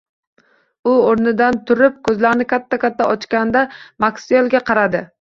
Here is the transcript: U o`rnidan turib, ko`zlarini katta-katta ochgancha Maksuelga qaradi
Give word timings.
U 0.91 0.93
o`rnidan 1.09 1.59
turib, 1.69 2.01
ko`zlarini 2.09 2.49
katta-katta 2.57 3.13
ochgancha 3.15 3.67
Maksuelga 4.09 4.69
qaradi 4.73 5.09